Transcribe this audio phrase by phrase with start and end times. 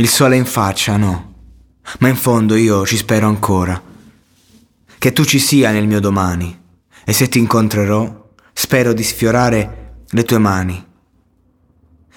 [0.00, 1.34] Il sole in faccia, no.
[1.98, 3.82] Ma in fondo io ci spero ancora.
[4.96, 6.56] Che tu ci sia nel mio domani.
[7.04, 10.86] E se ti incontrerò, spero di sfiorare le tue mani.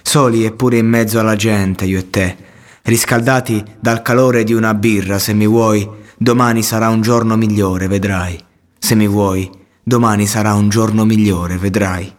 [0.03, 2.37] Soli eppure in mezzo alla gente, io e te,
[2.83, 8.39] riscaldati dal calore di una birra, se mi vuoi, domani sarà un giorno migliore, vedrai.
[8.77, 9.49] Se mi vuoi,
[9.81, 12.15] domani sarà un giorno migliore, vedrai.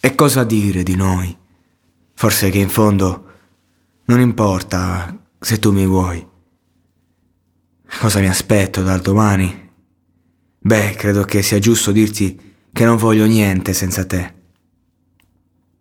[0.00, 1.36] E cosa dire di noi?
[2.14, 3.25] Forse che in fondo
[4.06, 6.26] non importa se tu mi vuoi.
[8.00, 9.70] Cosa mi aspetto dal domani?
[10.58, 14.34] Beh, credo che sia giusto dirti che non voglio niente senza te.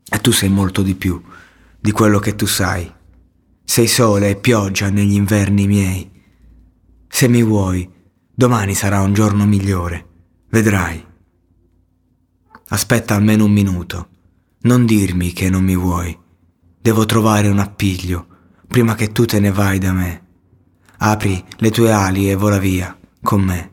[0.07, 1.21] E tu sei molto di più
[1.85, 2.91] di quello che tu sai.
[3.63, 6.11] Sei sole e pioggia negli inverni miei.
[7.07, 7.87] Se mi vuoi,
[8.33, 10.07] domani sarà un giorno migliore.
[10.49, 11.05] Vedrai.
[12.69, 14.09] Aspetta almeno un minuto.
[14.61, 16.17] Non dirmi che non mi vuoi.
[16.85, 18.27] Devo trovare un appiglio
[18.67, 20.23] prima che tu te ne vai da me.
[20.97, 23.71] Apri le tue ali e vola via con me.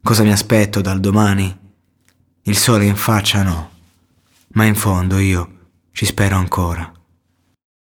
[0.00, 1.58] Cosa mi aspetto dal domani?
[2.42, 3.70] Il sole in faccia no,
[4.50, 6.88] ma in fondo io ci spero ancora.